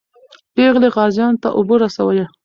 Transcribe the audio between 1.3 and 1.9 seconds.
ته اوبه